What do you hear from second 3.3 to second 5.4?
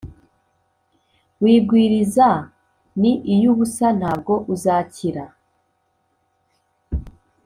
iy ubusa ntabwo uzakira